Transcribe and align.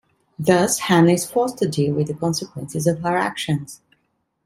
Thus, 0.39 0.79
Hannah 0.79 1.11
is 1.11 1.29
forced 1.29 1.59
to 1.59 1.67
deal 1.69 1.93
with 1.93 2.07
the 2.07 2.15
consequences 2.15 2.87
of 2.87 3.01
her 3.03 3.17
actions. 3.17 3.81